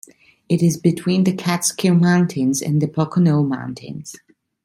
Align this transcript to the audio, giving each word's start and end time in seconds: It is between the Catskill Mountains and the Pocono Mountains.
It 0.49 0.63
is 0.63 0.77
between 0.79 1.25
the 1.25 1.31
Catskill 1.31 1.93
Mountains 1.93 2.59
and 2.59 2.81
the 2.81 2.87
Pocono 2.87 3.43
Mountains. 3.43 4.15